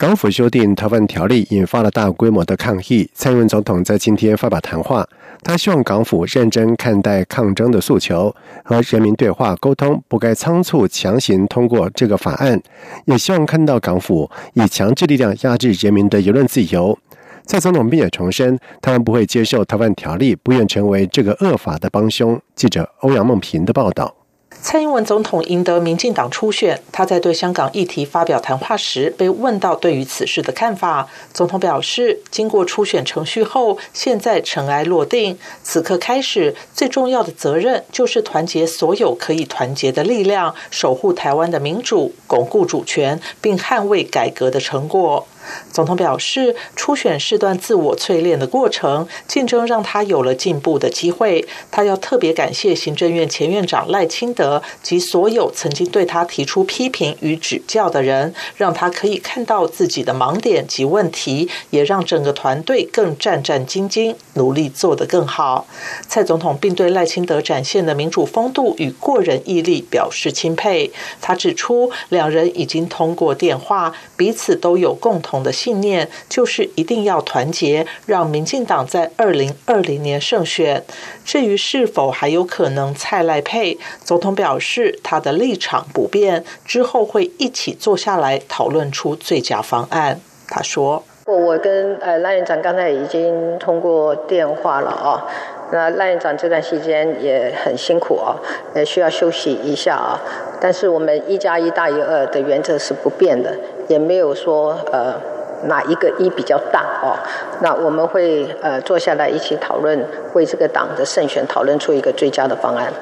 [0.00, 3.06] 港府修订逃犯条例引发了大规模的抗议。
[3.12, 5.06] 蔡英文总统在今天发表谈话，
[5.42, 12.58] 他希望港府认真看待抗争的诉求，和人民对话沟通，不该仓促强行通过这个法案。
[13.04, 16.98] 也希望看到港府以强制力量压制人民的言论自由。
[17.44, 22.40] 蔡总统并且重申，他们不会接受逃犯条例，不愿成为这个恶法的帮凶。
[22.54, 24.19] 记者欧阳梦平的报道。
[24.62, 31.08] 蔡英文总统赢得民进党初选，他在对香港议题发表谈话时，被问到对于此事的看法。
[31.32, 45.26] 总统表示，经过初选程序后，现在尘埃落定，此刻开始，最重要的责任就是团结所有可以团结的力量，守护台湾的民主，巩固主权，并捍卫改革的成果。
[45.72, 51.46] 总统表示，初选是段自我淬炼的过程，竞争让他有了进步的机会。
[51.70, 65.66] 他要特别感谢行政院前院长赖清德及所有曾经对他提出批评与指教的人，让他可以看到自己的盲点及问题，也让整个团队更战战兢兢，努力做得更好。
[66.06, 70.92] 蔡总统并对赖清德展现的民主风度与过人毅力表示钦佩。
[71.20, 75.39] 他指出，两人已经通过电话，彼此都有共同。
[75.42, 80.82] 的信念就是一定要团结，让民进党在二零二零年胜选。
[81.24, 90.20] 至于是否还有可能蔡赖配，总统表示他的立场不变，之后会一起坐下来讨论出最佳方案。
[90.48, 95.24] 他说：“我跟呃赖院长刚才已经通过电话了啊，
[95.72, 98.34] 那赖院长这段时间也很辛苦啊，
[98.74, 100.20] 也需要休息一下啊。
[100.60, 103.54] 但是我们一加一大于二的原则是不变的。”
[103.90, 105.20] 也没有说呃
[105.64, 107.16] 哪一个一比较大哦，
[107.60, 110.04] 那我们会呃坐下来一起讨论，
[110.34, 112.92] 为这个党的胜选讨论出一个最佳的方案。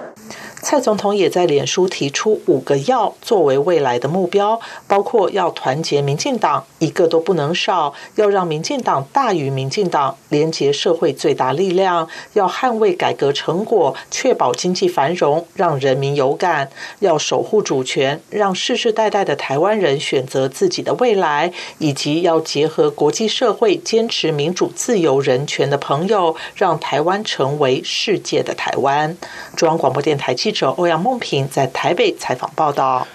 [0.68, 16.66] 蔡总统也在脸书提出五个要作为未来的目标，包括要团结民进党，一个都不能少；要让民进党大于民进党，连结社会最大力量；要捍卫改革成果，确保经济繁荣，让人民有感；
[16.98, 29.16] 要守护主权，让世世代代的台湾人选择自己的未来；以及要结合国际社会坚持民主、自由、人权的朋友，让台湾成为世界的台湾。
[29.56, 30.52] 中央广播电台记。
[30.57, 33.06] 者者欧阳梦平在台北采访报道。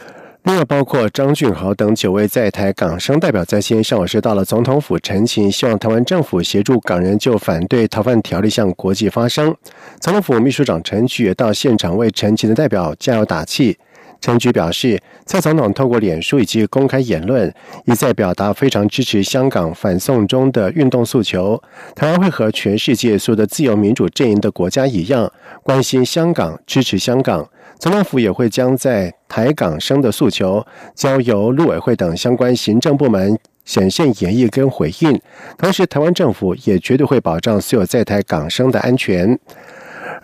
[0.43, 9.55] 另外，包括张俊豪等九位在台港商代表在先上午是到了总统府陈情，希望台湾政府协助港人就反对逃犯条例向国际发声。
[9.99, 13.77] 总统府秘书长陈菊也到现场为陈情的代表加油打气。
[14.23, 17.53] 陈菊表示，蔡总统透过脸书以及公开言论，
[17.83, 21.61] 一再表达非常支持香港反送中的运动诉求。
[21.93, 25.29] 台湾会和全世界所有的自由民主阵营的国家一样，
[25.61, 27.45] 关心香港，支持香港。
[27.77, 35.19] 总统府也会将在台港生的诉求，交由陆委会等相关行政部门显现演绎跟回应。
[35.57, 39.37] 同时，台湾政府也绝对会保障所有在台港生的安全。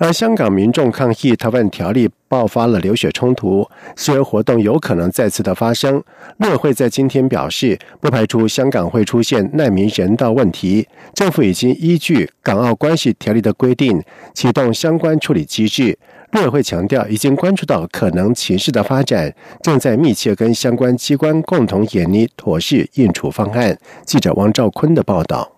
[0.01, 6.01] 而香港民众抗议逃犯条例爆发了流血衝突，示威活動有可能再次的發生。
[6.39, 14.01] 陸委會在今天表示，不排除香港會出現難民人道問題，政府已經依據港澳關係條例的規定，
[14.33, 15.99] 啟動相關處理機制。
[16.31, 23.77] 陸委會強調，已經關注到可能情勢的發展，正在密切跟相關機關共同研拟妥適應處方案。
[24.05, 25.51] 記者王兆坤的報道。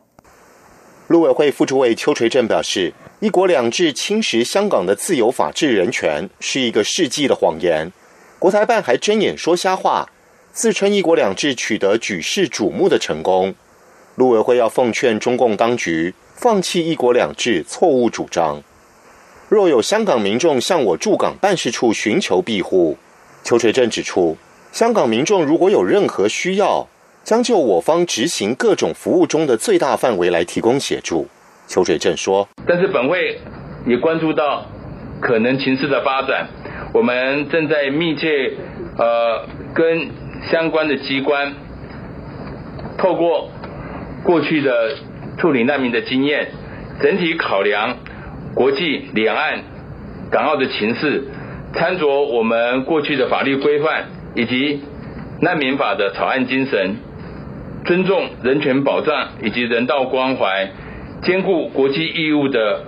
[1.09, 2.91] 陸委會副主委邱垂正表示。
[3.21, 7.91] 一国两制侵蚀香港的自由、法治、人权，是一个世纪的谎言。
[8.39, 10.09] 国台办还睁眼说瞎话，
[10.51, 13.53] 自称一国两制取得举世瞩目的成功。
[14.15, 18.63] 陆委会要奉劝中共当局放弃一国两制错误主张。
[19.49, 22.97] 若有香港民众向我驻港办事处寻求庇护，
[23.43, 24.35] 邱垂正指出，
[24.71, 26.87] 香港民众如果有任何需要，
[27.23, 31.27] 将就我方执行各种服务中的最大范围来提供协助。
[31.71, 33.39] 邱水正说：“但是本会
[33.87, 34.65] 也关注到
[35.21, 36.49] 可能情势的发展，
[36.93, 38.51] 我们正在密切
[38.97, 40.09] 呃跟
[40.51, 41.53] 相关的机关，
[42.97, 43.49] 透过
[44.25, 44.97] 过去的
[45.37, 46.49] 处理难民的经验，
[47.01, 47.95] 整体考量
[48.53, 49.59] 国际、两岸
[50.29, 51.23] 港澳的情势，
[51.73, 54.81] 参酌我们过去的法律规范以及
[55.39, 56.97] 难民法的草案精神，
[57.85, 60.69] 尊重人权保障以及人道关怀，
[61.23, 62.83] 兼顾国际义务的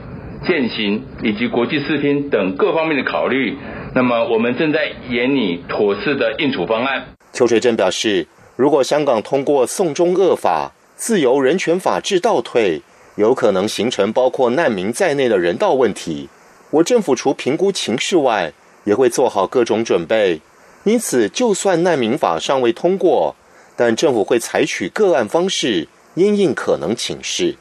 [0.47, 3.55] 践行以及国际视听等各方面的考虑，
[3.93, 7.05] 那么我们正在研拟妥适的应处方案。
[7.31, 8.25] 邱垂正表示，
[8.55, 12.81] 如果香港通过送中恶法，自由、人权、法治倒退，
[13.17, 16.27] 有可能形成包括难民在内的人道问题。
[16.71, 18.51] 我政府除评估情势外，
[18.83, 20.41] 也会做好各种准备。
[20.85, 23.35] 因此，就算难民法尚未通过，
[23.77, 27.55] 但政府会采取个案方式，因应可能情势。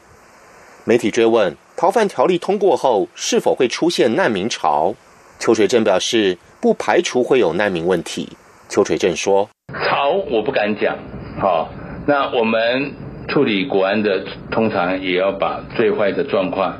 [0.84, 4.94] 媒体追问逃犯条例通过后是否会出现难民潮，
[5.38, 8.28] 邱垂正表示不排除会有难民问题。
[8.68, 10.98] 邱垂正说：“潮我不敢讲，
[11.40, 11.68] 好，
[12.04, 12.92] 那我们
[13.28, 16.72] 处理国安的，通常也要把最坏的状况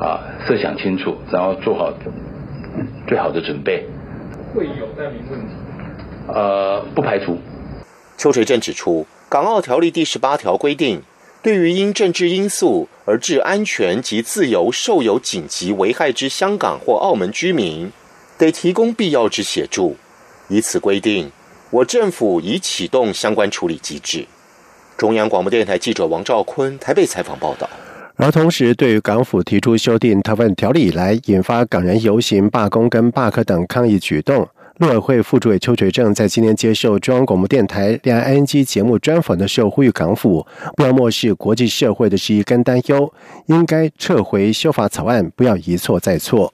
[0.00, 1.92] 啊设想清楚，然后做好
[3.08, 3.84] 最好的准备。
[4.54, 5.54] 会有难民问题？
[6.28, 7.36] 呃，不排除。”
[8.16, 11.02] 邱垂正指出，《港澳条例》第十八条规定，
[11.42, 17.92] 对于因政治因素而致安全及自由受有紧急危害之香港或澳门居民，
[18.38, 19.96] 得提供必要之协助。
[20.48, 21.30] 以此规定，
[21.70, 24.26] 我政府已启动相关处理机制。
[24.96, 27.68] 中央广播电台记者王兆坤台北采访报道。
[28.16, 34.48] 而同时，对于港府提出修订逃犯条例以来，引发港人游行、罢工跟罢课等抗议举动。
[34.78, 40.44] 陆委会副主委邱垂正在今天接受中央广播电台两岸 ING 节目专访的时候，呼吁港府
[40.76, 43.12] 不要漠视国际社会的质疑跟担忧，
[43.46, 46.52] 应该撤回修法草案，不要一错再错。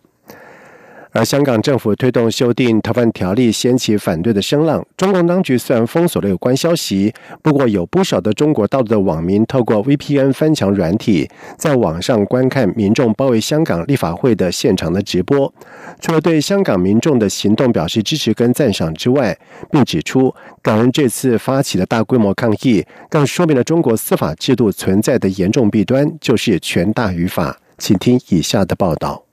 [1.12, 4.84] 而香港政府推动修订逃犯条例，掀起反对的声浪。
[4.96, 7.12] 中共当局虽然封锁了有关消息，
[7.42, 11.28] 不过有不少的中国大陆的网民透过 VPN 翻墙软体，
[11.58, 15.52] 在网上观看民众包围香港立法会的现场的直播。
[16.00, 19.36] 除了对香港民众的行动表示支持跟赞赏之外，
[19.70, 27.58] 并指出港人这次发起的大规模抗议，更说明了中国司法制度存在的严重弊端，就是权大于法。
[27.78, 29.29] 请听以下的报道。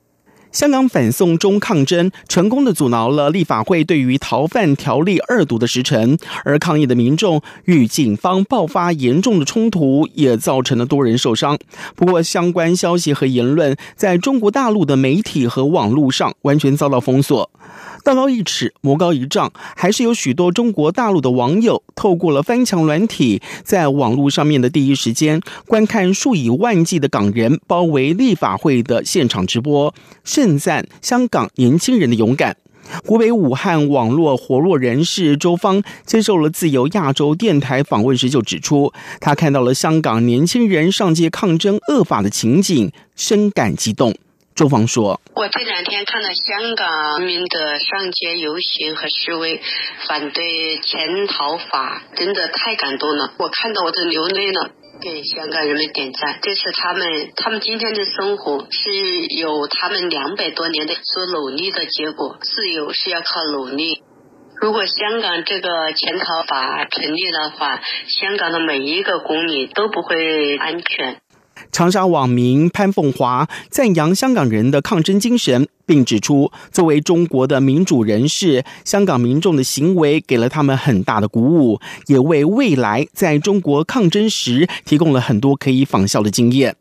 [0.52, 11.58] 香港反送中抗争成功的阻挠了立法会对于逃犯条例二读的时程，而抗议的民众与警方爆发严重的冲突，也造成了多人受伤。
[11.96, 17.50] 不过，相关消息和言论在中国大陆的媒体和网络上完全遭到封锁。
[18.04, 29.94] 道高一尺，魔高一丈，还是有许多中国大陆的网友透过了翻墙软体，在网络上面的第一时间观看数以万计的港人包围立法会的现场直播，
[30.24, 32.56] 盛赞香港年轻人的勇敢。
[33.04, 44.16] 湖北武汉网络活络人士周芳接受了自由亚洲电台访问时就指出，他看到了香港年轻人上街抗争恶法的情景，深感激动。
[44.57, 49.62] 周芳说：“我这两天看到香港人民的上街游行和示威，
[50.07, 53.33] 反对潜逃法，真的太感动了。
[53.38, 56.39] 我看到我都流泪了，给香港人民点赞。
[56.42, 62.39] 这是他们，他们今天的生活是有他们两百多年的所努力的结果。
[62.42, 64.01] 自由是要靠努力。
[64.60, 71.21] 如果香港这个潜逃法成立的话，香港的每一个公民都不会安全。”
[71.71, 86.75] 长沙网民潘凤华赞扬香港人的抗争精神，并指出，作为中国的民主人士，香港民众的行为给了他们很大的鼓舞，也为未来在中国抗争时提供了很多可以仿效的经验。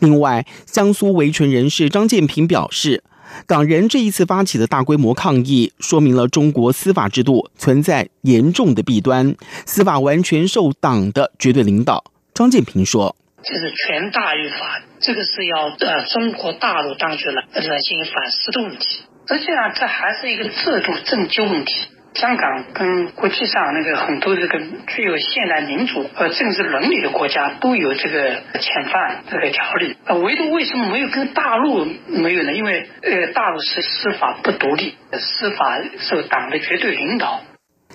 [0.00, 3.02] 另外，江苏维权人士张建平表示，
[3.46, 12.04] 港人这一次发起的大规模抗议，说明了中国司法制度存在严重的弊端，司法完全受党的绝对领导。
[12.34, 13.16] 张建平说。
[13.44, 19.02] 这是权大于法，这个是要呃中国大陆当局来来进行反思的问题。
[19.28, 21.88] 实际上，这还是一个制度政纠问题。
[22.14, 32.52] 香港跟国际上那个很多这个具有现代民主和政治伦理的国家都有这个遣返这个条例，呃，唯独为什么没有跟大陆没有呢？
[32.52, 37.40] 因为呃，大陆是司法不独立，司法受党的绝对领导。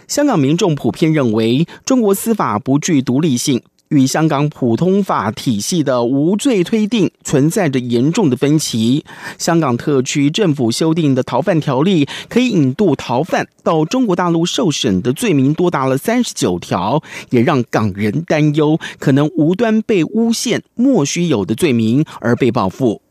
[0.07, 3.61] 香港民众普遍认为，中国司法不具独立性。
[3.89, 9.05] 与香港普通法体系的无罪推定存在着严重的分歧。
[9.37, 23.01] 香港特区政府修订的逃犯条例，可以引渡逃犯到中国大陆受审的罪名多达了三十九条，也让港人担忧可能无端被诬陷莫须有的罪名而被报复。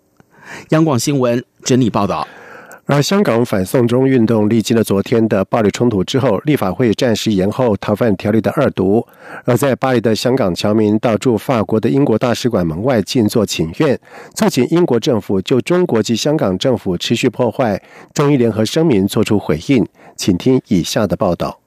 [0.71, 2.27] 央广新闻整理报道。
[2.89, 9.05] 而香港反送中运动历经了昨天的暴力冲突之后，立法会暂时延后逃犯条例的二读。
[9.45, 13.99] 而在巴黎的香港侨民到驻法国的英国大使馆门外静坐请愿，
[14.37, 17.83] 促请英国政府就中国及香港政府持续破坏
[18.15, 19.85] 中英联合声明作出回应。
[20.15, 21.59] 请听以下的报道。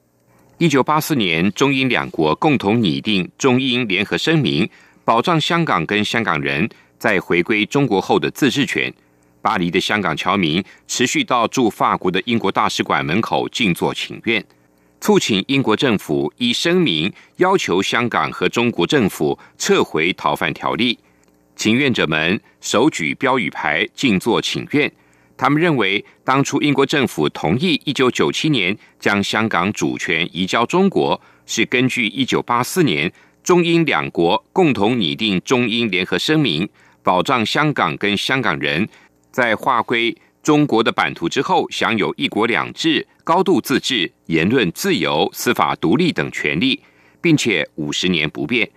[0.56, 4.66] 一九八四年，中英两国共同拟定中英联合声明，
[5.04, 6.66] 保障香港跟香港人
[6.98, 8.90] 在回归中国后的自治权。
[9.42, 14.44] 巴黎的香港侨民持续到驻法国的英国大使馆门口静坐请愿，
[15.00, 20.98] 促请英国政府以声明要求香港和中国政府撤回逃犯条例。
[21.56, 24.90] 请愿者们手举标语牌静坐请愿。
[25.36, 33.10] 他们认为，当初英国政府同意一九九七年将香港主权移交中国，是根据一九八四年
[33.42, 36.68] 中英两国共同拟定中英联合声明，
[37.02, 38.86] 保障香港跟香港人
[39.30, 46.80] 在划归中国的版图之后，享有一国两制、高度自治、言论自由、司法独立等权利，
[47.20, 48.68] 并且五十年不变。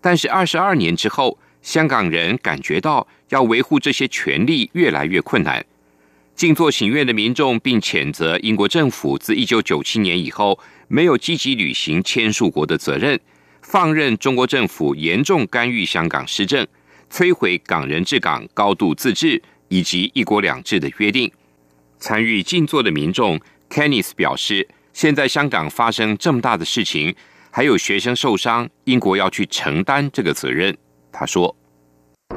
[0.00, 5.64] 但是二十二年之后，香港人感觉到要维护这些权利越来越困难。
[6.36, 13.18] 静坐请愿的民众，并谴责英国政府自一九九七年以后没有积极履行签署国的责任，
[13.60, 16.64] 放任中国政府严重干预香港施政，
[17.10, 21.30] 摧毁港人治港、高度自治以及一国两制的约定。
[21.98, 27.14] 参与静坐的民众 Kenneth 表示，现在香港发生这么大的事情，
[27.50, 30.76] 还有学生受伤，英国要去承担这个责任。
[31.10, 31.57] 他说。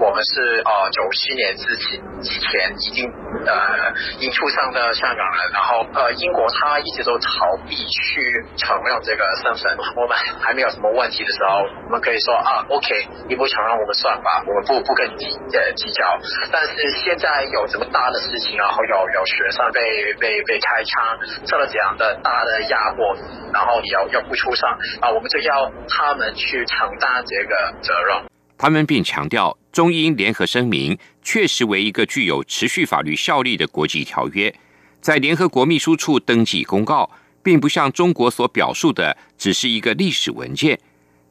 [0.02, 3.06] 我们是呃九七年之前之前已经
[3.46, 7.30] 呃已经出生的香港人，然后呃英国他一直都逃
[7.70, 8.18] 避去
[8.58, 9.78] 承认这个身份。
[9.96, 16.18] 我们还没有什么问题的时候，我们可以说啊，OK，你不承认我们算吧，我们不不跟你计呃计较。
[16.52, 16.74] 但是
[17.06, 21.06] 现在有这么大的事情，然后有有学生被被被开枪，
[21.46, 23.16] 受了这样的大的压迫，
[23.54, 24.68] 然后你要要不出声
[25.00, 28.31] 啊，我们就要他们去承担这个责任。
[28.62, 34.54] 他们并强调，中英联合声明确实为一个具有持续法律效力的国际条约，
[35.02, 37.10] 在联合国秘书处登记公告，
[37.42, 40.80] 并不像中国所表述的只是一个历史文件。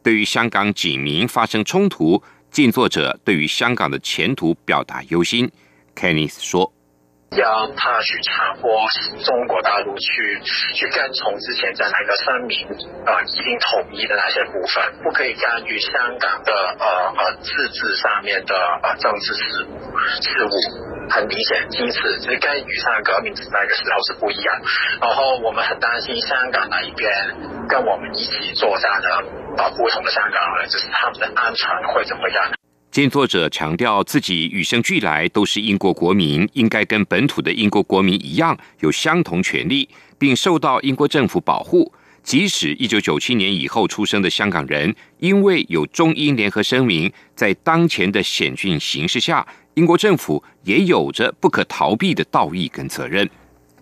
[0.03, 2.21] 对于香港警民发生冲突，
[2.51, 5.49] 静坐者对于香港的前途表达忧心。
[5.95, 6.73] Kenneth 说。
[7.37, 8.85] 让他去强迫
[9.25, 10.41] 中国大陆去
[10.75, 12.67] 去跟从之前在那个声明
[13.07, 19.67] 啊一定统一的那些部分，不可以干预香港的呃呃自治上面的呃政治事
[20.21, 20.91] 事务。
[21.11, 24.61] 很明显，因此这跟雨伞革命那个时候是不一样。
[25.01, 27.13] 然后我们很担心香港那一边
[27.69, 29.09] 跟我们一起作战的
[29.59, 32.53] 啊不同的香港人，就是他们的安全会怎么样？
[32.91, 41.93] 静坐者强调，自己与生俱来都是英国国民，应该跟本土的英国国民一样，有相同权利，并受到英国政府保护。
[42.25, 53.29] 即使一九九七年以后出生的香港人，因为有中英联合声明，在当前的险峻形势下，英国政府也有着不可逃避的道义跟责任。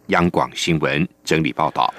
[0.09, 1.93] 央广新闻整理报道。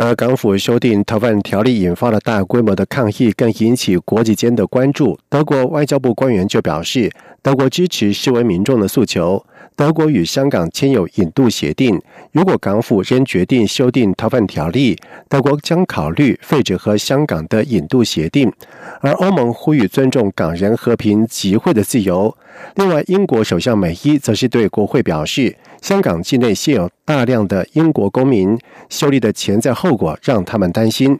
[0.00, 5.18] 而港府修订逃犯条例引发了大规模的抗议，更引起国际间的关注。
[5.28, 7.10] 德国外交部官员就表示，
[7.42, 9.44] 德国支持示威民众的诉求。
[9.74, 12.00] 德国与香港签有引渡协定，
[12.30, 14.96] 如果港府仍决定修订逃犯条例，
[15.28, 18.52] 德国将考虑废止和香港的引渡协定。
[19.00, 22.32] 而欧盟呼吁尊重港人和平集会的自由。
[22.76, 25.56] 另外，英国首相梅伊则是对国会表示。
[25.80, 28.58] 香港境内现有大量的英国公民，
[28.90, 31.18] 修例的潜在后果让他们担心。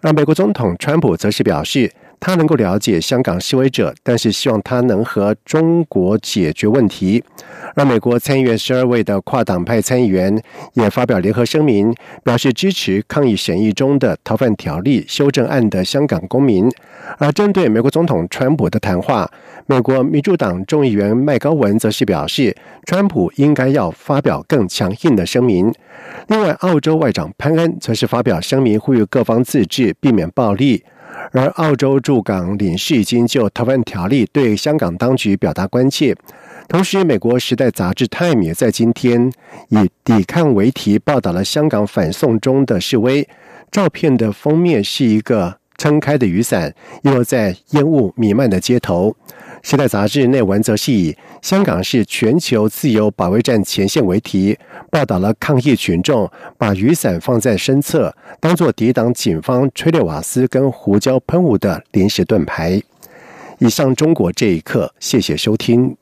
[0.00, 7.22] 而美国总统川普则是表示，他能够了解香港示威者，但是希望他能和中国解决问题。
[7.74, 16.66] 而美国参议院十二位的跨党派参议员也发表联合声明，表示支持抗议审议中的逃犯条例修正案的香港公民。
[17.18, 19.30] 而针对美国总统川普的谈话，
[19.68, 25.74] 美国民主党众议员麦高文则是表示，川普应该要发表更强硬的声明。
[26.28, 30.84] 另外，澳洲外长潘恩则是发表声明，呼吁各方自治，避免暴力。
[31.32, 36.14] 而澳洲驻港领事已经就逃犯条例对香港当局表达关切。
[36.68, 39.32] 同时，美国《时代》杂志《泰米》在今天
[39.70, 43.28] 以“抵抗”为题报道了香港反送中的示威。
[43.72, 45.56] 照片的封面是一个。
[45.78, 49.14] 撑开的雨伞，又在烟雾弥漫的街头。
[49.68, 54.56] 《时代》杂志内文则是以“香港是全球自由保卫战前线”为题，
[54.92, 62.80] 报道了抗议群众把雨伞放在身侧，当做抵挡警方催泪瓦斯跟胡椒喷雾的临时盾牌。
[63.58, 65.96] 以上，中国这一刻，谢谢收听。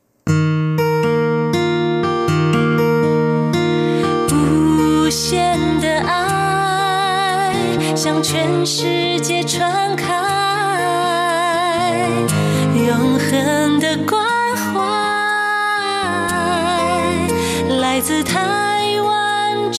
[4.31, 7.55] 无限的爱
[7.97, 10.13] 向全世界传开，
[12.87, 14.23] 永恒的关
[14.57, 14.81] 怀
[17.81, 18.54] 来自他。